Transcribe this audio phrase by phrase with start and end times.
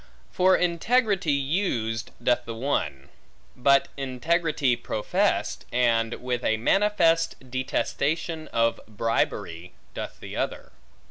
[0.31, 3.09] For integrity used doth the one;
[3.55, 10.71] but integrity professed, and with a manifest detestation of bribery, doth the other.